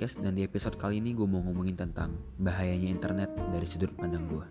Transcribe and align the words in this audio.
Podcast 0.00 0.24
dan 0.24 0.32
di 0.32 0.40
episode 0.40 0.80
kali 0.80 0.96
ini 0.96 1.12
gue 1.12 1.28
mau 1.28 1.44
ngomongin 1.44 1.76
tentang 1.76 2.16
bahayanya 2.40 2.88
internet 2.88 3.36
dari 3.36 3.68
sudut 3.68 3.92
pandang 3.92 4.24
gue. 4.32 4.46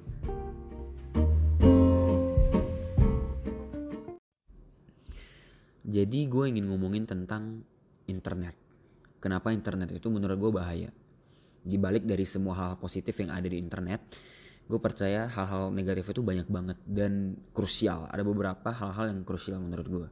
Jadi 5.90 6.30
gue 6.30 6.46
ingin 6.54 6.70
ngomongin 6.70 7.10
tentang 7.10 7.66
internet. 8.06 8.54
Kenapa 9.18 9.50
internet 9.50 9.90
itu 9.90 10.14
menurut 10.14 10.38
gue 10.38 10.52
bahaya? 10.54 10.94
Di 11.66 11.82
balik 11.82 12.06
dari 12.06 12.30
semua 12.30 12.54
hal 12.54 12.78
positif 12.78 13.18
yang 13.18 13.34
ada 13.34 13.50
di 13.50 13.58
internet, 13.58 14.06
gue 14.70 14.78
percaya 14.78 15.26
hal-hal 15.34 15.74
negatif 15.74 16.14
itu 16.14 16.22
banyak 16.22 16.46
banget 16.46 16.78
dan 16.86 17.34
krusial. 17.58 18.06
Ada 18.14 18.22
beberapa 18.22 18.70
hal-hal 18.70 19.18
yang 19.18 19.26
krusial 19.26 19.58
menurut 19.58 19.88
gue. 19.90 20.08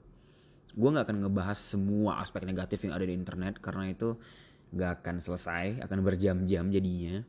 Gue 0.73 0.89
gak 0.97 1.05
akan 1.05 1.29
ngebahas 1.29 1.61
semua 1.61 2.25
aspek 2.25 2.41
negatif 2.41 2.89
yang 2.89 2.97
ada 2.97 3.05
di 3.05 3.13
internet 3.13 3.61
karena 3.61 3.93
itu 3.93 4.17
gak 4.73 5.03
akan 5.03 5.23
selesai, 5.23 5.79
akan 5.83 5.99
berjam-jam 6.03 6.67
jadinya. 6.67 7.23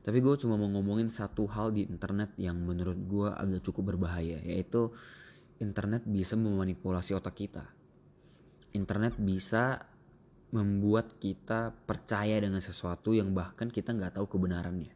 Tapi 0.00 0.18
gue 0.24 0.34
cuma 0.40 0.56
mau 0.56 0.66
ngomongin 0.72 1.12
satu 1.12 1.44
hal 1.44 1.76
di 1.76 1.84
internet 1.84 2.32
yang 2.40 2.56
menurut 2.56 2.96
gue 2.96 3.28
agak 3.28 3.60
cukup 3.60 3.94
berbahaya, 3.94 4.40
yaitu 4.40 4.88
internet 5.60 6.08
bisa 6.08 6.40
memanipulasi 6.40 7.12
otak 7.12 7.36
kita. 7.36 7.68
Internet 8.72 9.20
bisa 9.20 9.84
membuat 10.50 11.20
kita 11.22 11.70
percaya 11.86 12.40
dengan 12.42 12.58
sesuatu 12.58 13.14
yang 13.14 13.30
bahkan 13.30 13.70
kita 13.70 13.94
nggak 13.94 14.18
tahu 14.18 14.26
kebenarannya. 14.26 14.90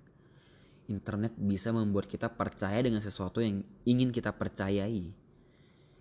Internet 0.91 1.37
bisa 1.39 1.71
membuat 1.71 2.11
kita 2.11 2.33
percaya 2.33 2.83
dengan 2.83 3.01
sesuatu 3.01 3.39
yang 3.45 3.63
ingin 3.87 4.11
kita 4.11 4.35
percayai. 4.35 5.15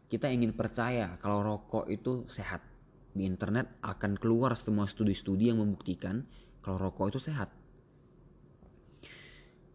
Kita 0.09 0.27
ingin 0.31 0.55
percaya 0.57 1.15
kalau 1.21 1.43
rokok 1.43 1.91
itu 1.91 2.25
sehat. 2.31 2.72
Di 3.13 3.23
internet 3.29 3.77
akan 3.85 4.17
keluar 4.17 4.57
semua 4.57 4.89
studi-studi 4.89 5.53
yang 5.53 5.61
membuktikan 5.61 6.25
kalau 6.65 6.81
rokok 6.81 7.13
itu 7.13 7.21
sehat. 7.21 7.53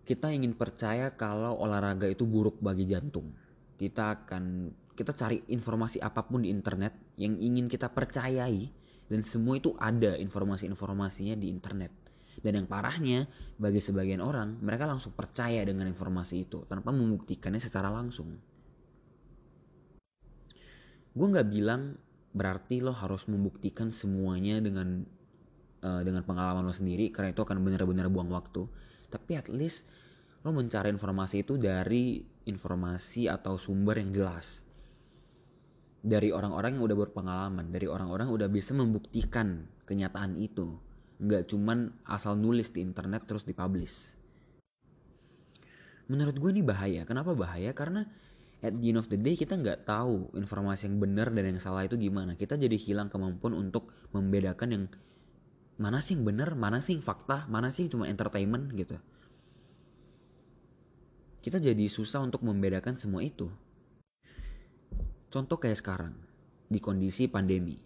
Kita 0.03 0.33
ingin 0.35 0.59
percaya 0.59 1.15
kalau 1.15 1.55
olahraga 1.63 2.09
itu 2.11 2.27
buruk 2.27 2.59
bagi 2.59 2.89
jantung 2.89 3.31
kita 3.79 4.05
akan 4.19 4.75
kita 4.99 5.15
cari 5.15 5.47
informasi 5.55 6.03
apa 6.03 6.27
pun 6.27 6.43
di 6.43 6.51
internet 6.51 7.15
yang 7.15 7.39
ingin 7.39 7.71
kita 7.71 7.87
percayai 7.95 8.67
dan 9.07 9.23
semua 9.23 9.57
itu 9.57 9.73
ada 9.79 10.19
informasi-informasinya 10.19 11.39
di 11.39 11.49
internet. 11.49 11.95
Dan 12.39 12.55
yang 12.55 12.67
parahnya 12.67 13.27
bagi 13.59 13.79
sebagian 13.79 14.23
orang 14.23 14.59
mereka 14.63 14.87
langsung 14.87 15.15
percaya 15.15 15.63
dengan 15.63 15.87
informasi 15.87 16.47
itu 16.47 16.67
tanpa 16.67 16.91
membuktikannya 16.91 17.63
secara 17.63 17.91
langsung. 17.91 18.35
Gue 21.15 21.27
nggak 21.31 21.49
bilang 21.51 21.99
berarti 22.39 22.79
lo 22.79 22.95
harus 22.95 23.27
membuktikan 23.27 23.91
semuanya 23.91 24.63
dengan 24.63 25.03
uh, 25.83 26.03
dengan 26.07 26.23
pengalaman 26.23 26.63
lo 26.63 26.71
sendiri 26.71 27.11
karena 27.11 27.35
itu 27.35 27.43
akan 27.43 27.59
benar-benar 27.67 28.07
buang 28.07 28.31
waktu. 28.31 28.63
Tapi 29.11 29.35
at 29.35 29.51
least 29.51 29.91
lo 30.47 30.55
mencari 30.55 30.95
informasi 30.95 31.43
itu 31.43 31.59
dari 31.59 32.23
informasi 32.47 33.27
atau 33.27 33.59
sumber 33.59 33.99
yang 33.99 34.15
jelas. 34.15 34.63
Dari 35.99 36.31
orang-orang 36.31 36.79
yang 36.79 36.87
udah 36.87 36.99
berpengalaman 37.11 37.75
dari 37.75 37.91
orang-orang 37.91 38.31
udah 38.31 38.47
bisa 38.47 38.71
membuktikan 38.71 39.67
kenyataan 39.83 40.39
itu. 40.39 40.79
Nggak 41.19 41.51
cuman 41.51 41.91
asal 42.07 42.39
nulis 42.39 42.71
di 42.71 42.87
internet 42.87 43.27
terus 43.27 43.43
dipublish. 43.43 44.15
Menurut 46.07 46.39
gue 46.39 46.51
ini 46.55 46.63
bahaya. 46.63 47.03
Kenapa 47.03 47.35
bahaya? 47.35 47.75
Karena 47.75 48.07
at 48.65 48.75
the 48.75 48.91
end 48.91 48.99
of 48.99 49.07
the 49.07 49.19
day 49.19 49.39
kita 49.39 49.55
nggak 49.55 49.87
tahu 49.87 50.35
informasi 50.35 50.91
yang 50.91 50.99
benar 50.99 51.31
dan 51.31 51.55
yang 51.55 51.61
salah 51.63 51.87
itu 51.87 51.95
gimana 51.95 52.35
kita 52.35 52.59
jadi 52.59 52.75
hilang 52.75 53.07
kemampuan 53.07 53.55
untuk 53.55 53.91
membedakan 54.11 54.69
yang 54.71 54.85
mana 55.79 56.03
sih 56.03 56.19
yang 56.19 56.27
benar 56.27 56.59
mana 56.59 56.83
sih 56.83 56.99
yang 56.99 57.05
fakta 57.07 57.47
mana 57.47 57.71
sih 57.71 57.87
yang 57.87 57.95
cuma 57.95 58.11
entertainment 58.11 58.75
gitu 58.75 58.99
kita 61.39 61.63
jadi 61.63 61.87
susah 61.87 62.27
untuk 62.27 62.43
membedakan 62.43 62.99
semua 62.99 63.23
itu. 63.23 63.49
Contoh 65.33 65.57
kayak 65.57 65.79
sekarang, 65.79 66.13
di 66.67 66.77
kondisi 66.83 67.25
pandemi. 67.25 67.79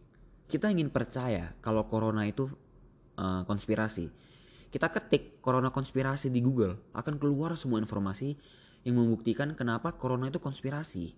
Kita 0.50 0.66
ingin 0.66 0.90
percaya 0.90 1.54
kalau 1.60 1.84
corona 1.86 2.24
itu 2.24 2.48
uh, 3.22 3.44
konspirasi. 3.44 4.10
Kita 4.66 4.88
ketik 4.88 5.44
corona 5.44 5.68
konspirasi 5.68 6.32
di 6.32 6.40
Google, 6.40 6.80
akan 6.90 7.20
keluar 7.20 7.52
semua 7.54 7.78
informasi 7.78 8.34
yang 8.82 8.98
membuktikan 8.98 9.54
kenapa 9.54 9.94
corona 9.94 10.28
itu 10.30 10.42
konspirasi. 10.42 11.14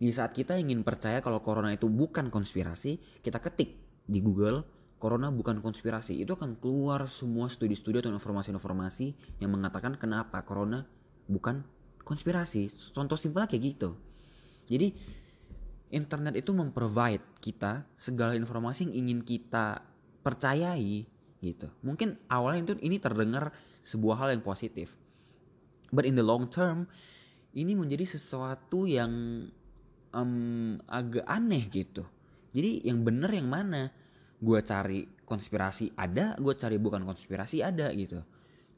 Di 0.00 0.08
saat 0.16 0.32
kita 0.32 0.56
ingin 0.56 0.80
percaya 0.80 1.20
kalau 1.20 1.44
corona 1.44 1.76
itu 1.76 1.88
bukan 1.92 2.32
konspirasi, 2.32 3.20
kita 3.20 3.36
ketik 3.40 3.76
di 4.08 4.24
Google 4.24 4.64
corona 5.00 5.32
bukan 5.32 5.64
konspirasi. 5.64 6.20
Itu 6.20 6.36
akan 6.36 6.60
keluar 6.60 7.08
semua 7.08 7.48
studi-studi 7.48 8.04
atau 8.04 8.12
informasi-informasi 8.12 9.40
yang 9.40 9.52
mengatakan 9.56 9.96
kenapa 9.96 10.44
corona 10.44 10.84
bukan 11.28 11.64
konspirasi. 12.04 12.68
Contoh 12.96 13.16
simpelnya 13.16 13.48
kayak 13.48 13.64
gitu. 13.76 13.96
Jadi 14.68 14.92
internet 15.90 16.38
itu 16.38 16.54
memprovide 16.54 17.24
kita 17.42 17.88
segala 17.96 18.36
informasi 18.36 18.88
yang 18.88 19.08
ingin 19.08 19.20
kita 19.26 19.82
percayai 20.20 21.08
gitu. 21.40 21.68
Mungkin 21.80 22.20
awalnya 22.28 22.72
itu 22.72 22.74
ini 22.84 23.00
terdengar 23.00 23.50
sebuah 23.80 24.20
hal 24.20 24.28
yang 24.36 24.44
positif. 24.44 24.92
But 25.90 26.06
in 26.06 26.14
the 26.14 26.24
long 26.24 26.50
term 26.50 26.86
ini 27.54 27.74
menjadi 27.74 28.06
sesuatu 28.06 28.86
yang 28.86 29.10
um, 30.14 30.78
agak 30.86 31.26
aneh 31.26 31.66
gitu. 31.70 32.06
Jadi 32.54 32.86
yang 32.86 33.02
bener 33.02 33.30
yang 33.30 33.50
mana? 33.50 33.90
Gue 34.40 34.62
cari 34.64 35.04
konspirasi 35.26 35.94
ada, 35.98 36.34
gue 36.38 36.54
cari 36.56 36.80
bukan 36.80 37.04
konspirasi 37.04 37.60
ada 37.60 37.90
gitu. 37.92 38.22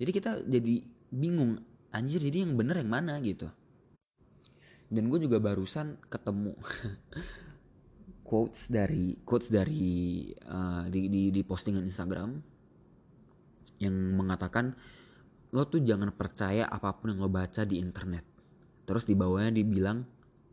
Jadi 0.01 0.11
kita 0.11 0.41
jadi 0.43 0.83
bingung 1.13 1.61
anjir 1.93 2.25
jadi 2.25 2.49
yang 2.49 2.57
bener 2.57 2.81
yang 2.81 2.91
mana 2.91 3.21
gitu 3.21 3.53
dan 4.93 5.09
gue 5.09 5.19
juga 5.25 5.41
barusan 5.41 5.97
ketemu 6.13 6.53
quotes 8.29 8.69
dari 8.69 9.17
quotes 9.25 9.49
dari 9.49 10.29
uh, 10.45 10.85
di, 10.93 11.09
di 11.09 11.23
di 11.33 11.41
postingan 11.41 11.89
Instagram 11.89 12.37
yang 13.81 13.97
mengatakan 14.15 14.77
lo 15.53 15.69
tuh 15.69 15.85
jangan 15.85 16.09
percaya 16.17 16.65
apa 16.65 16.97
pun 16.97 17.13
yang 17.13 17.21
lo 17.21 17.29
baca 17.29 17.63
di 17.69 17.77
internet. 17.77 18.25
Terus 18.89 19.05
di 19.05 19.13
bawahnya 19.13 19.53
dibilang 19.53 20.01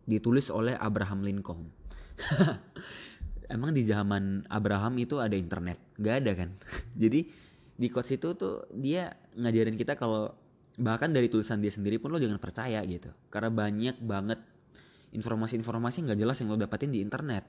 ditulis 0.04 0.52
oleh 0.52 0.76
Abraham 0.76 1.24
Lincoln. 1.24 1.72
Emang 3.54 3.74
di 3.74 3.88
zaman 3.88 4.46
Abraham 4.52 5.00
itu 5.00 5.18
ada 5.18 5.34
internet? 5.34 5.80
Gak 5.98 6.16
ada 6.22 6.32
kan? 6.36 6.50
Jadi 7.02 7.32
di 7.80 7.88
quotes 7.88 8.12
itu 8.12 8.36
tuh 8.36 8.68
dia 8.76 9.16
ngajarin 9.40 9.80
kita 9.80 9.96
kalau 9.96 10.36
bahkan 10.76 11.16
dari 11.16 11.31
tulisan 11.31 11.64
dia 11.64 11.72
sendiri 11.72 11.96
pun 11.96 12.12
lo 12.12 12.20
jangan 12.20 12.38
percaya 12.38 12.84
gitu. 12.84 13.10
Karena 13.31 13.50
banyak 13.50 14.04
banget 14.04 14.44
informasi-informasi 15.10 16.06
nggak 16.06 16.20
jelas 16.20 16.38
yang 16.44 16.52
lo 16.52 16.60
dapatin 16.60 16.92
di 16.92 17.00
internet. 17.00 17.48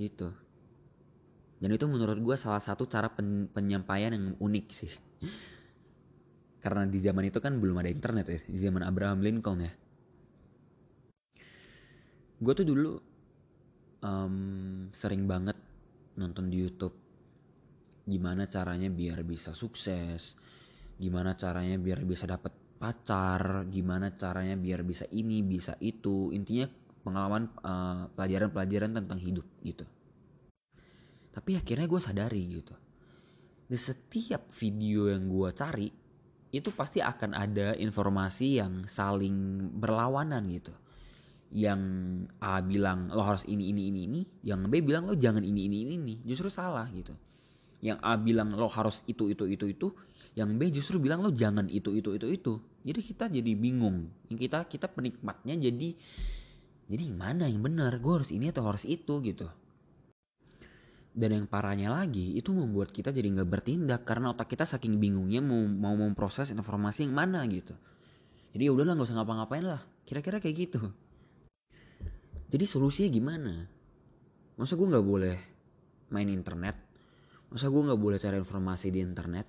Gitu. 0.00 0.32
Dan 1.60 1.76
itu 1.76 1.84
menurut 1.84 2.16
gue 2.16 2.36
salah 2.40 2.64
satu 2.64 2.88
cara 2.88 3.12
pen 3.12 3.52
penyampaian 3.52 4.16
yang 4.16 4.32
unik 4.40 4.66
sih 4.72 4.88
karena 6.60 6.84
di 6.84 7.00
zaman 7.00 7.24
itu 7.24 7.40
kan 7.40 7.56
belum 7.56 7.80
ada 7.80 7.88
internet 7.88 8.26
ya 8.28 8.40
di 8.44 8.58
zaman 8.60 8.84
Abraham 8.84 9.24
Lincoln 9.24 9.64
ya. 9.64 9.72
Gue 12.40 12.52
tuh 12.56 12.64
dulu 12.68 12.92
um, 14.04 14.36
sering 14.92 15.24
banget 15.24 15.56
nonton 16.20 16.52
di 16.52 16.60
YouTube. 16.60 16.96
Gimana 18.04 18.48
caranya 18.48 18.88
biar 18.92 19.24
bisa 19.24 19.56
sukses 19.56 20.36
gimana 21.00 21.32
caranya 21.32 21.80
biar 21.80 22.04
bisa 22.04 22.28
dapet 22.28 22.52
pacar 22.76 23.64
gimana 23.72 24.12
caranya 24.20 24.52
biar 24.52 24.84
bisa 24.84 25.08
ini 25.08 25.40
bisa 25.40 25.80
itu. 25.80 26.28
Intinya 26.36 26.68
pengalaman 27.00 27.48
pelajaran 27.56 28.12
pelajaran-pelajaran 28.52 28.92
tentang 29.00 29.18
hidup 29.20 29.46
gitu. 29.64 29.88
Tapi 31.32 31.56
akhirnya 31.56 31.88
gue 31.88 32.00
sadari 32.00 32.42
gitu. 32.52 32.76
Di 33.64 33.78
setiap 33.78 34.52
video 34.52 35.08
yang 35.08 35.24
gue 35.30 35.48
cari 35.56 35.88
itu 36.50 36.74
pasti 36.74 36.98
akan 36.98 37.30
ada 37.34 37.78
informasi 37.78 38.58
yang 38.58 38.86
saling 38.90 39.70
berlawanan 39.78 40.50
gitu. 40.50 40.74
Yang 41.50 41.82
A 42.42 42.62
bilang 42.62 43.10
lo 43.10 43.22
harus 43.22 43.46
ini 43.46 43.70
ini 43.70 43.90
ini 43.90 44.00
ini. 44.06 44.20
Yang 44.42 44.60
B 44.70 44.74
bilang 44.82 45.06
lo 45.06 45.14
jangan 45.14 45.42
ini 45.42 45.66
ini 45.66 45.86
ini 45.86 45.92
ini. 45.98 46.14
Justru 46.26 46.50
salah 46.50 46.86
gitu. 46.90 47.14
Yang 47.82 47.98
A 48.02 48.18
bilang 48.18 48.54
lo 48.54 48.66
harus 48.66 49.02
itu 49.06 49.30
itu 49.30 49.46
itu 49.46 49.66
itu. 49.70 49.88
Yang 50.34 50.50
B 50.58 50.60
justru 50.70 50.96
bilang 51.02 51.22
lo 51.22 51.30
jangan 51.30 51.66
itu 51.70 51.94
itu 51.94 52.18
itu 52.18 52.26
itu. 52.30 52.52
Jadi 52.86 53.00
kita 53.02 53.24
jadi 53.30 53.52
bingung. 53.54 54.10
Yang 54.30 54.38
kita 54.46 54.58
kita 54.66 54.86
penikmatnya 54.90 55.54
jadi 55.58 55.94
jadi 56.90 57.04
mana 57.14 57.46
yang 57.46 57.62
benar? 57.62 58.02
Gue 58.02 58.18
harus 58.22 58.34
ini 58.34 58.50
atau 58.50 58.66
harus 58.66 58.82
itu? 58.82 59.22
gitu 59.22 59.46
dan 61.20 61.36
yang 61.36 61.46
parahnya 61.46 61.92
lagi 61.92 62.32
itu 62.32 62.56
membuat 62.56 62.88
kita 62.96 63.12
jadi 63.12 63.28
nggak 63.28 63.48
bertindak. 63.52 64.08
Karena 64.08 64.32
otak 64.32 64.48
kita 64.48 64.64
saking 64.64 64.96
bingungnya 64.96 65.44
mau 65.44 65.60
mau 65.68 65.92
memproses 65.92 66.48
informasi 66.48 67.04
yang 67.04 67.12
mana 67.12 67.44
gitu. 67.44 67.76
Jadi 68.56 68.62
ya 68.66 68.72
udahlah 68.72 68.96
nggak 68.96 69.08
usah 69.12 69.16
ngapa-ngapain 69.20 69.64
lah. 69.68 69.84
Kira-kira 70.08 70.40
kayak 70.40 70.56
gitu. 70.56 70.80
Jadi 72.50 72.64
solusinya 72.66 73.10
gimana? 73.12 73.54
Masa 74.58 74.74
gue 74.74 74.88
nggak 74.88 75.06
boleh 75.06 75.36
main 76.10 76.26
internet? 76.26 76.74
Masa 77.52 77.70
gue 77.70 77.78
nggak 77.78 78.00
boleh 78.00 78.18
cari 78.18 78.40
informasi 78.40 78.90
di 78.90 79.04
internet? 79.04 79.46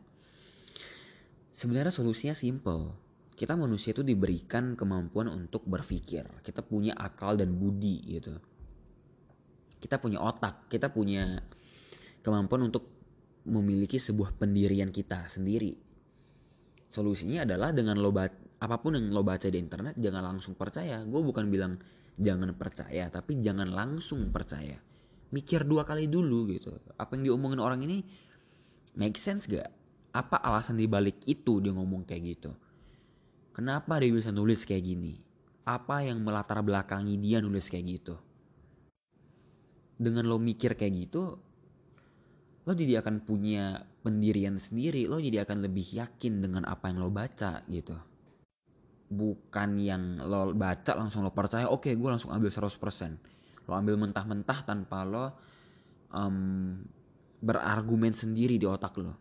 Sebenarnya 1.49 1.89
solusinya 1.89 2.37
simple. 2.37 2.93
Kita 3.33 3.57
manusia 3.57 3.89
itu 3.89 4.05
diberikan 4.05 4.77
kemampuan 4.77 5.33
untuk 5.33 5.65
berpikir. 5.65 6.29
Kita 6.45 6.61
punya 6.61 6.93
akal 6.93 7.41
dan 7.41 7.57
budi 7.57 8.05
gitu. 8.05 8.37
Kita 9.81 9.97
punya 9.97 10.21
otak 10.21 10.69
kita 10.69 10.93
punya 10.93 11.41
kemampuan 12.21 12.69
untuk 12.69 12.85
memiliki 13.45 13.97
sebuah 13.97 14.37
pendirian 14.37 14.93
kita 14.93 15.25
sendiri. 15.25 15.73
Solusinya 16.91 17.47
adalah 17.47 17.73
dengan 17.73 17.97
lo 17.97 18.11
apa 18.61 18.77
pun 18.77 18.93
yang 18.93 19.09
lo 19.09 19.25
baca 19.25 19.49
di 19.49 19.57
internet 19.57 19.97
jangan 19.97 20.35
langsung 20.35 20.53
percaya. 20.53 21.01
Gue 21.07 21.23
bukan 21.25 21.49
bilang 21.49 21.81
jangan 22.19 22.53
percaya 22.53 23.09
tapi 23.09 23.41
jangan 23.41 23.71
langsung 23.71 24.29
percaya. 24.29 24.77
Mikir 25.31 25.63
dua 25.63 25.87
kali 25.87 26.11
dulu 26.11 26.51
gitu. 26.51 26.75
Apa 26.99 27.15
yang 27.15 27.31
diomongin 27.31 27.63
orang 27.63 27.81
ini 27.87 28.03
make 28.99 29.17
sense 29.17 29.47
gak? 29.47 29.71
Apa 30.11 30.43
alasan 30.43 30.75
dibalik 30.75 31.23
itu 31.23 31.63
dia 31.63 31.71
ngomong 31.71 32.03
kayak 32.03 32.35
gitu? 32.35 32.51
Kenapa 33.55 33.97
dia 34.03 34.11
bisa 34.11 34.29
nulis 34.29 34.67
kayak 34.67 34.83
gini? 34.83 35.15
Apa 35.63 36.03
yang 36.03 36.19
melatar 36.19 36.59
belakangi 36.59 37.15
dia 37.15 37.39
nulis 37.39 37.71
kayak 37.71 37.85
gitu? 37.87 38.15
Dengan 39.95 40.27
lo 40.27 40.35
mikir 40.35 40.75
kayak 40.75 40.93
gitu 41.07 41.39
lo 42.61 42.71
jadi 42.77 43.01
akan 43.01 43.25
punya 43.25 43.81
pendirian 44.05 44.61
sendiri 44.61 45.09
lo 45.09 45.17
jadi 45.17 45.45
akan 45.45 45.65
lebih 45.65 45.97
yakin 45.97 46.45
dengan 46.45 46.63
apa 46.69 46.89
yang 46.89 47.01
lo 47.01 47.09
baca 47.09 47.65
gitu. 47.65 47.97
Bukan 49.11 49.81
yang 49.81 50.23
lo 50.23 50.55
baca 50.55 50.95
langsung 50.95 51.25
lo 51.25 51.33
percaya 51.33 51.67
oke 51.67 51.89
okay, 51.89 51.93
gue 51.97 52.09
langsung 52.09 52.31
ambil 52.31 52.53
100% 52.53 53.67
lo 53.69 53.73
ambil 53.77 53.95
mentah-mentah 53.97 54.59
tanpa 54.65 55.05
lo 55.05 55.25
um, 56.13 56.81
berargumen 57.41 58.13
sendiri 58.13 58.61
di 58.61 58.65
otak 58.69 58.93
lo. 59.01 59.13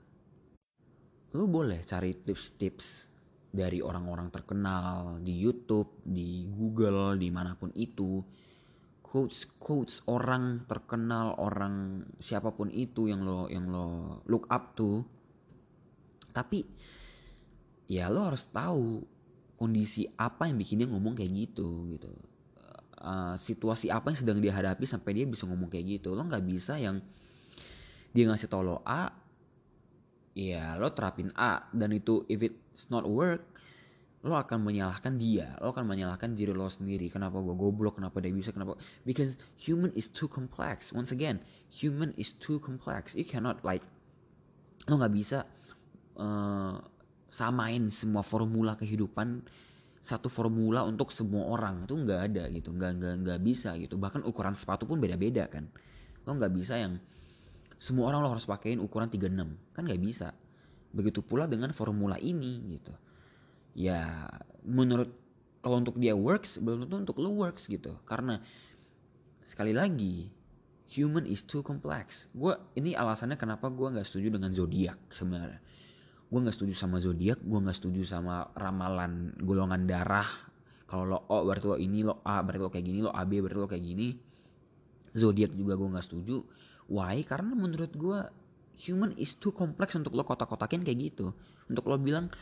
Lo 1.37 1.47
boleh 1.47 1.81
cari 1.87 2.13
tips-tips 2.13 3.11
dari 3.51 3.83
orang-orang 3.83 4.31
terkenal 4.31 5.19
di 5.23 5.35
YouTube, 5.39 6.03
di 6.07 6.47
Google, 6.47 7.19
di 7.19 7.31
mana 7.35 7.59
pun 7.59 7.75
itu, 7.75 8.23
quotes 9.11 9.51
quotes 9.59 10.07
orang 10.07 10.63
terkenal, 10.71 11.35
orang 11.43 12.07
siapa 12.23 12.55
pun 12.55 12.71
itu 12.71 13.11
yang 13.11 13.27
lo 13.27 13.51
yang 13.51 13.67
lo 13.67 14.23
look 14.31 14.47
up 14.47 14.79
to. 14.79 15.03
Tapi 16.31 16.63
ya 17.91 18.07
lo 18.07 18.31
harus 18.31 18.47
tahu 18.55 19.03
kondisi 19.59 20.07
apa 20.15 20.47
yang 20.47 20.63
bikin 20.63 20.87
dia 20.87 20.89
ngomong 20.89 21.19
kayak 21.19 21.35
gitu 21.35 21.91
gitu. 21.91 22.15
Uh, 23.01 23.35
situasi 23.35 23.91
apa 23.91 24.15
yang 24.15 24.19
sedang 24.23 24.39
dia 24.39 24.55
hadapi 24.55 24.85
sampai 24.85 25.17
dia 25.17 25.25
bisa 25.25 25.49
ngomong 25.49 25.73
kayak 25.73 25.89
gitu 25.89 26.13
lo 26.13 26.21
nggak 26.21 26.45
bisa 26.45 26.77
yang 26.77 27.01
dia 28.13 28.29
ngasih 28.29 28.45
tau 28.45 28.61
lo 28.61 28.85
A 28.85 29.09
ya 30.37 30.77
lo 30.77 30.93
terapin 30.93 31.33
A 31.33 31.65
dan 31.73 31.97
itu 31.97 32.29
if 32.29 32.45
it's 32.45 32.93
not 32.93 33.09
work 33.09 33.41
lo 34.21 34.37
akan 34.37 34.61
menyalahkan 34.61 35.17
dia 35.17 35.57
lo 35.65 35.73
akan 35.73 35.89
menyalahkan 35.89 36.37
diri 36.37 36.53
lo 36.53 36.69
sendiri. 36.69 37.09
Kenapa 37.09 37.41
gue 37.41 37.57
goblok? 37.57 37.97
Kenapa 37.97 38.21
dia 38.21 38.29
bisa? 38.29 38.53
Kenapa? 38.53 38.77
Because 39.09 39.41
human 39.57 39.89
is 39.97 40.13
too 40.13 40.29
complex. 40.29 40.93
Once 40.93 41.09
again 41.09 41.41
human 41.73 42.13
is 42.21 42.37
too 42.37 42.61
complex. 42.61 43.17
You 43.17 43.25
cannot 43.25 43.65
like 43.65 43.81
lo 44.93 45.01
nggak 45.01 45.15
bisa 45.17 45.49
uh, 46.21 46.77
samain 47.33 47.89
semua 47.89 48.21
formula 48.21 48.77
kehidupan 48.77 49.41
satu 50.05 50.29
formula 50.29 50.85
untuk 50.85 51.09
semua 51.17 51.49
orang. 51.49 51.89
Itu 51.89 51.97
nggak 51.97 52.21
ada 52.21 52.45
gitu. 52.53 52.77
Nggak 52.77 52.93
nggak 53.01 53.15
nggak 53.25 53.41
bisa 53.41 53.73
gitu. 53.81 53.97
Bahkan 53.97 54.29
ukuran 54.29 54.53
sepatu 54.53 54.85
pun 54.85 55.01
beda-beda 55.01 55.49
kan. 55.49 55.65
Lo 56.29 56.37
nggak 56.37 56.53
bisa 56.53 56.77
yang 56.77 57.01
semua 57.81 58.13
orang 58.13 58.21
lo 58.21 58.37
harus 58.37 58.45
pakein 58.45 58.85
ukuran 58.85 59.09
36 59.09 59.33
kan 59.73 59.83
nggak 59.89 60.03
bisa. 60.05 60.37
Begitu 60.93 61.25
pula 61.25 61.49
dengan 61.49 61.73
formula 61.73 62.21
ini 62.21 62.77
gitu 62.77 62.93
ya 63.75 64.29
menurut 64.67 65.11
kalau 65.61 65.77
untuk 65.81 66.01
dia 66.01 66.17
works 66.17 66.57
belum 66.61 66.89
tentu 66.89 66.97
untuk 66.97 67.17
lo 67.21 67.31
works 67.37 67.69
gitu. 67.69 67.97
Karena 68.09 68.41
sekali 69.45 69.77
lagi 69.77 70.33
human 70.91 71.29
is 71.29 71.45
too 71.45 71.61
complex. 71.61 72.27
Gue 72.33 72.57
ini 72.75 72.97
alasannya 72.97 73.37
kenapa 73.37 73.69
gue 73.69 73.87
nggak 73.87 74.07
setuju 74.09 74.41
dengan 74.41 74.51
zodiak 74.51 74.99
sebenarnya. 75.13 75.61
Gue 76.31 76.39
nggak 76.41 76.57
setuju 76.57 76.75
sama 76.75 76.97
zodiak 76.99 77.39
gue 77.45 77.59
nggak 77.61 77.77
setuju 77.77 78.03
sama 78.09 78.49
ramalan 78.57 79.37
golongan 79.39 79.85
darah. 79.85 80.27
Kalau 80.91 81.07
lo 81.07 81.19
O 81.31 81.47
berarti 81.47 81.67
lo 81.71 81.77
ini 81.79 82.03
lo 82.03 82.19
A 82.27 82.43
berarti 82.43 82.63
lo 82.67 82.71
kayak 82.73 82.87
gini 82.89 82.99
lo 83.05 83.13
AB 83.15 83.31
berarti 83.45 83.61
lo 83.61 83.69
kayak 83.71 83.85
gini. 83.85 84.09
Zodiak 85.15 85.53
juga 85.55 85.77
gue 85.77 85.89
nggak 85.91 86.07
setuju. 86.07 86.43
Why? 86.91 87.23
Karena 87.23 87.55
menurut 87.55 87.93
gue 87.95 88.19
human 88.81 89.15
is 89.21 89.37
too 89.39 89.53
complex 89.55 89.95
untuk 89.95 90.17
lo 90.17 90.27
kotak-kotakin 90.27 90.83
kayak 90.83 90.99
gitu. 91.13 91.37
Untuk 91.71 91.87
lo 91.87 92.01
bilang 92.01 92.33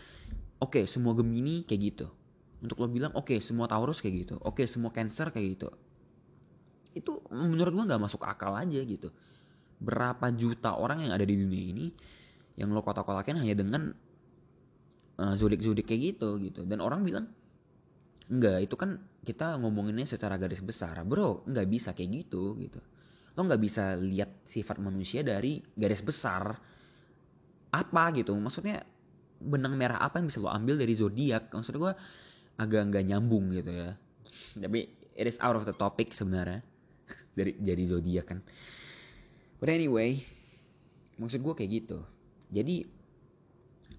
oke 0.59 0.83
okay, 0.83 0.85
semua 0.85 1.15
Gemini 1.15 1.63
kayak 1.67 1.81
gitu. 1.95 2.07
Untuk 2.59 2.83
lo 2.83 2.91
bilang 2.91 3.15
oke 3.15 3.35
okay, 3.35 3.39
semua 3.39 3.71
Taurus 3.71 4.03
kayak 4.03 4.15
gitu. 4.27 4.35
Oke 4.43 4.63
okay, 4.63 4.67
semua 4.67 4.91
Cancer 4.91 5.31
kayak 5.31 5.47
gitu. 5.59 5.69
Itu 6.95 7.23
menurut 7.31 7.73
gue 7.75 7.85
nggak 7.87 8.03
masuk 8.03 8.27
akal 8.27 8.55
aja 8.59 8.81
gitu. 8.83 9.15
Berapa 9.79 10.35
juta 10.35 10.75
orang 10.75 11.07
yang 11.07 11.13
ada 11.15 11.23
di 11.23 11.39
dunia 11.39 11.65
ini 11.71 11.87
yang 12.59 12.75
lo 12.75 12.83
kotak-kotakin 12.83 13.39
hanya 13.39 13.55
dengan 13.55 13.95
uh, 15.23 15.35
zodiak-zodiak 15.39 15.87
kayak 15.87 16.19
gitu 16.19 16.43
gitu. 16.43 16.67
Dan 16.67 16.83
orang 16.83 17.07
bilang 17.07 17.31
enggak 18.29 18.67
itu 18.67 18.75
kan 18.75 18.99
kita 19.23 19.55
ngomonginnya 19.63 20.11
secara 20.11 20.35
garis 20.35 20.59
besar. 20.59 20.99
Bro 21.07 21.47
nggak 21.47 21.67
bisa 21.71 21.95
kayak 21.95 22.27
gitu 22.27 22.59
gitu. 22.59 22.83
Lo 23.39 23.47
nggak 23.47 23.63
bisa 23.63 23.95
lihat 23.95 24.43
sifat 24.43 24.83
manusia 24.83 25.23
dari 25.23 25.63
garis 25.79 26.03
besar 26.03 26.59
apa 27.71 28.03
gitu. 28.19 28.35
Maksudnya 28.35 28.83
benang 29.39 29.79
merah 29.79 30.03
apa 30.03 30.19
yang 30.19 30.27
bisa 30.29 30.43
lo 30.43 30.51
ambil 30.51 30.79
dari 30.79 30.95
zodiak? 30.99 31.51
Maksud 31.55 31.75
gue 31.79 31.93
agak 32.59 32.83
nggak 32.91 33.05
nyambung 33.07 33.55
gitu 33.55 33.71
ya. 33.71 33.95
Tapi 34.59 34.91
it 35.15 35.27
is 35.27 35.39
out 35.43 35.55
of 35.55 35.65
the 35.65 35.75
topic 35.75 36.15
sebenarnya. 36.15 36.63
Dari 37.39 37.55
jadi 37.59 37.83
zodiak 37.87 38.27
kan. 38.35 38.39
But 39.59 39.71
anyway 39.71 40.23
maksud 41.19 41.43
gue 41.43 41.55
kayak 41.55 41.71
gitu. 41.83 41.99
Jadi 42.55 42.87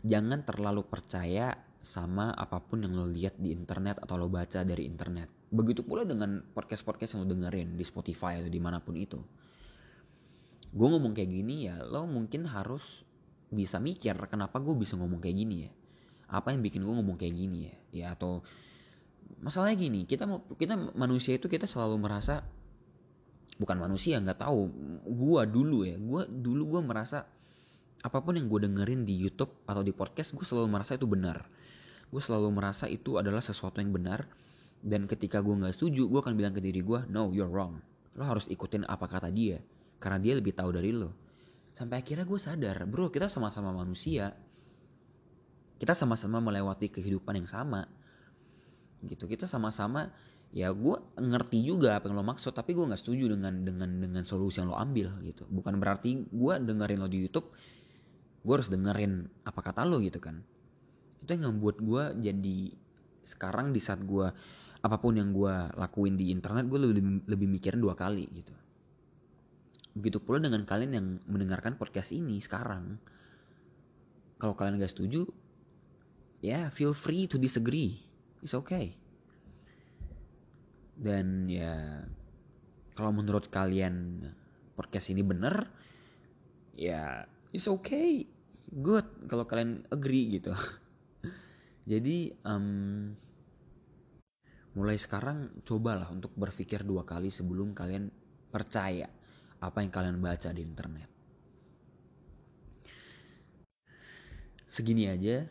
jangan 0.04 0.48
terlalu 0.48 0.88
percaya 0.88 1.52
sama 1.80 2.32
apa 2.36 2.60
pun 2.60 2.84
yang 2.84 2.96
lo 2.96 3.08
lihat 3.08 3.40
di 3.40 3.56
internet 3.56 4.04
atau 4.04 4.20
lo 4.20 4.28
baca 4.32 4.64
dari 4.64 4.88
internet. 4.88 5.52
Begitu 5.52 5.84
pula 5.84 6.04
dengan 6.04 6.44
podcast-podcast 6.44 7.16
yang 7.16 7.28
lo 7.28 7.28
dengerin 7.32 7.76
di 7.76 7.84
Spotify 7.88 8.40
atau 8.40 8.52
di 8.52 8.62
mana 8.62 8.84
pun 8.84 8.96
itu. 9.00 9.20
Gue 10.70 10.88
ngomong 10.88 11.16
kayak 11.16 11.32
gini 11.32 11.72
ya 11.72 11.82
lo 11.84 12.06
mungkin 12.06 12.46
harus 12.48 13.04
bisa 13.50 13.82
mikir 13.82 14.16
kenapa 14.30 14.62
gue 14.62 14.74
bisa 14.78 14.94
ngomong 14.96 15.20
kayak 15.22 15.38
gini 15.38 15.56
ya. 15.66 15.72
Apa 16.30 16.54
yang 16.54 16.62
bikin 16.62 16.86
gue 16.86 16.94
ngomong 16.94 17.18
kayak 17.18 17.36
gini 17.36 17.60
ya. 17.66 17.76
Ya 17.90 18.06
atau 18.14 18.46
masalahnya 19.38 19.78
gini 19.78 20.10
kita 20.10 20.26
kita 20.58 20.74
manusia 20.98 21.38
itu 21.38 21.46
kita 21.46 21.70
selalu 21.70 22.02
merasa 22.02 22.42
bukan 23.62 23.78
manusia 23.78 24.18
nggak 24.18 24.40
tahu 24.42 24.72
gue 25.06 25.42
dulu 25.52 25.86
ya 25.86 25.96
gue 26.00 26.22
dulu 26.32 26.64
gue 26.78 26.82
merasa 26.82 27.28
apa 28.00 28.18
pun 28.24 28.40
yang 28.40 28.48
gue 28.48 28.66
dengerin 28.66 29.04
di 29.04 29.20
YouTube 29.20 29.68
atau 29.68 29.84
di 29.84 29.92
podcast 29.92 30.32
gue 30.32 30.48
selalu 30.48 30.80
merasa 30.80 30.96
itu 30.96 31.06
benar 31.06 31.44
gue 32.10 32.22
selalu 32.24 32.50
merasa 32.56 32.88
itu 32.88 33.20
adalah 33.20 33.44
sesuatu 33.44 33.84
yang 33.84 33.92
benar 33.92 34.26
dan 34.80 35.06
ketika 35.06 35.44
gue 35.44 35.52
nggak 35.52 35.76
setuju 35.76 36.08
gue 36.08 36.20
akan 36.24 36.34
bilang 36.40 36.56
ke 36.56 36.64
diri 36.64 36.80
gue 36.80 37.00
no 37.12 37.36
you're 37.36 37.52
wrong 37.52 37.84
lo 38.16 38.24
harus 38.24 38.48
ikutin 38.48 38.88
apa 38.88 39.06
kata 39.12 39.28
dia 39.28 39.60
karena 40.00 40.18
dia 40.24 40.34
lebih 40.40 40.56
tahu 40.56 40.72
dari 40.72 40.96
lo 40.96 41.12
sampai 41.80 42.04
akhirnya 42.04 42.28
gue 42.28 42.36
sadar 42.36 42.84
bro 42.84 43.08
kita 43.08 43.32
sama-sama 43.32 43.72
manusia. 43.72 44.36
Kita 45.80 45.96
sama-sama 45.96 46.44
melewati 46.44 46.92
kehidupan 46.92 47.40
yang 47.40 47.48
sama. 47.48 47.88
Gitu 49.00 49.24
kita 49.32 49.48
sama-sama 49.48 50.12
ya 50.52 50.76
gue 50.76 50.98
ngerti 51.16 51.64
juga 51.64 51.96
apa 51.96 52.12
yang 52.12 52.20
lo 52.20 52.26
maksud 52.26 52.52
tapi 52.52 52.76
gue 52.76 52.84
nggak 52.84 53.00
setuju 53.00 53.32
dengan 53.32 53.64
dengan 53.64 53.88
dengan 53.96 54.24
solusi 54.28 54.60
yang 54.60 54.76
lo 54.76 54.76
ambil 54.76 55.24
gitu. 55.24 55.48
Bukan 55.48 55.80
berarti 55.80 56.28
gue 56.28 56.54
dengerin 56.60 57.00
lo 57.00 57.08
di 57.08 57.24
YouTube 57.24 57.48
gue 58.44 58.54
harus 58.56 58.68
dengerin 58.68 59.24
apa 59.48 59.60
kata 59.64 59.88
lo 59.88 60.04
gitu 60.04 60.20
kan. 60.20 60.36
Itu 61.24 61.32
yang 61.32 61.56
membuat 61.56 61.80
gue 61.80 62.04
jadi 62.28 62.76
sekarang 63.24 63.72
di 63.72 63.80
saat 63.80 64.04
gue 64.04 64.28
apa 64.84 64.96
pun 65.00 65.16
yang 65.16 65.32
gue 65.32 65.56
lakuin 65.80 66.20
di 66.20 66.36
internet 66.36 66.68
gue 66.68 66.80
lebih 66.80 67.24
lebih 67.24 67.48
mikirin 67.48 67.80
dua 67.80 67.96
kali 68.00 68.28
gitu 68.32 68.56
begitu 70.00 70.24
pula 70.24 70.40
dengan 70.40 70.64
kalian 70.64 70.92
yang 70.96 71.08
mendengarkan 71.28 71.76
podcast 71.76 72.16
ini 72.16 72.40
sekarang. 72.40 72.96
Kalau 74.40 74.56
kalian 74.56 74.80
gak 74.80 74.96
setuju 74.96 75.28
ya 76.40 76.56
yeah, 76.56 76.66
feel 76.72 76.96
free 76.96 77.28
to 77.28 77.36
disagree. 77.36 78.00
It's 78.40 78.56
okay. 78.56 78.96
Dan 80.96 81.52
ya 81.52 82.08
kalau 82.96 83.12
menurut 83.12 83.52
kalian 83.52 84.24
podcast 84.80 85.12
ini 85.12 85.20
bener 85.20 85.68
ya 86.80 87.28
it's 87.52 87.68
okay. 87.68 88.24
Good. 88.72 89.28
Kalau 89.28 89.44
kalian 89.44 89.84
agree 89.92 90.40
gitu. 90.40 90.56
Jadi 91.92 92.32
um, 92.48 93.12
mulai 94.80 94.96
sekarang 94.96 95.60
cobalah 95.68 96.08
untuk 96.08 96.32
berpikir 96.40 96.88
dua 96.88 97.04
kali 97.04 97.28
sebelum 97.28 97.76
kalian 97.76 98.08
percaya 98.48 99.19
apa 99.60 99.84
yang 99.84 99.92
kalian 99.92 100.18
baca 100.24 100.50
di 100.56 100.62
internet. 100.64 101.10
Segini 104.70 105.12
aja 105.12 105.44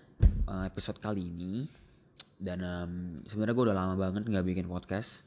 uh, 0.48 0.64
episode 0.64 0.98
kali 0.98 1.28
ini. 1.28 1.68
Dan 2.38 2.62
um, 2.62 2.92
sebenarnya 3.26 3.54
gue 3.58 3.64
udah 3.66 3.76
lama 3.76 3.94
banget 3.98 4.24
nggak 4.24 4.46
bikin 4.46 4.66
podcast. 4.70 5.26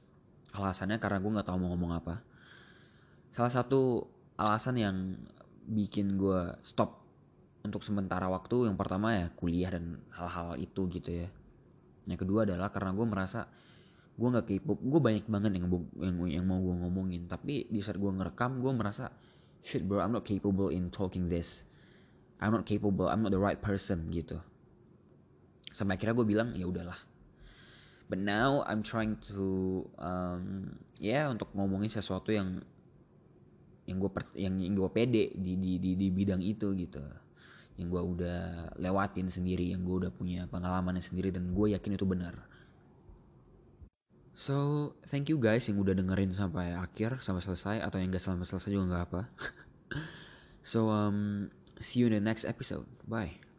Alasannya 0.55 0.97
karena 0.97 1.19
gue 1.19 1.31
nggak 1.31 1.47
tahu 1.47 1.57
mau 1.59 1.75
ngomong 1.75 1.91
apa. 1.99 2.23
Salah 3.31 3.51
satu 3.51 4.07
alasan 4.39 4.79
yang 4.79 4.97
bikin 5.67 6.17
gue 6.17 6.55
stop 6.65 7.03
untuk 7.61 7.85
sementara 7.85 8.25
waktu 8.25 8.65
yang 8.65 8.79
pertama 8.79 9.13
ya 9.13 9.27
kuliah 9.37 9.69
dan 9.69 10.01
hal-hal 10.15 10.57
itu 10.57 10.87
gitu 10.89 11.27
ya. 11.27 11.29
Yang 12.09 12.25
kedua 12.25 12.47
adalah 12.47 12.73
karena 12.73 12.95
gue 12.97 13.05
merasa 13.05 13.45
gue 14.21 14.29
nggak 14.29 14.45
kepo 14.45 14.77
gue 14.77 15.01
banyak 15.01 15.25
banget 15.25 15.57
yang 15.57 15.65
yang 15.97 16.17
yang 16.29 16.45
mau 16.45 16.61
gue 16.61 16.75
ngomongin. 16.85 17.25
Tapi 17.25 17.65
di 17.73 17.81
saat 17.81 17.97
gue 17.97 18.11
ngerekam 18.13 18.61
gue 18.61 18.69
merasa 18.69 19.09
shit 19.65 19.81
bro 19.81 19.97
I'm 19.97 20.13
not 20.13 20.29
capable 20.29 20.69
in 20.69 20.93
talking 20.93 21.25
this. 21.25 21.65
I'm 22.37 22.53
not 22.53 22.69
capable. 22.69 23.09
I'm 23.09 23.25
not 23.25 23.33
the 23.33 23.41
right 23.41 23.57
person 23.57 24.05
gitu. 24.13 24.37
Sampai 25.73 25.97
akhirnya 25.97 26.21
gue 26.21 26.27
bilang 26.29 26.49
ya 26.53 26.69
udahlah. 26.69 26.97
But 28.05 28.21
now 28.21 28.61
I'm 28.69 28.85
trying 28.85 29.17
to 29.33 29.41
um, 29.97 30.77
ya 31.01 31.25
yeah, 31.25 31.25
untuk 31.33 31.49
ngomongin 31.57 31.89
sesuatu 31.89 32.29
yang 32.29 32.61
yang 33.89 33.97
gue 33.97 34.11
yang, 34.37 34.53
yang 34.61 34.73
gue 34.77 34.89
pede 34.93 35.33
di, 35.33 35.57
di 35.57 35.81
di 35.81 35.97
di 35.97 36.07
bidang 36.13 36.45
itu 36.45 36.77
gitu. 36.77 37.01
Yang 37.81 37.87
gue 37.89 38.01
udah 38.17 38.39
lewatin 38.77 39.33
sendiri 39.33 39.73
yang 39.73 39.81
gue 39.81 40.05
udah 40.05 40.11
punya 40.13 40.45
pengalamannya 40.45 41.01
sendiri 41.01 41.33
dan 41.33 41.57
gue 41.57 41.73
yakin 41.73 41.97
itu 41.97 42.05
benar 42.05 42.50
so 44.33 44.55
thank 45.11 45.27
you 45.27 45.37
guys 45.37 45.67
yang 45.67 45.77
udah 45.79 45.95
dengerin 45.95 46.31
sampai 46.33 46.75
akhir 46.75 47.19
sampai 47.19 47.43
selesai 47.43 47.77
atau 47.83 47.99
yang 47.99 48.09
gak 48.09 48.23
sampai 48.23 48.47
selesai 48.47 48.69
juga 48.71 48.85
nggak 48.91 49.03
apa 49.11 49.21
so 50.71 50.87
um 50.87 51.51
See 51.81 51.99
you 51.99 52.07
in 52.07 52.13
the 52.13 52.19
next 52.19 52.45
episode. 52.45 52.85
Bye. 53.07 53.50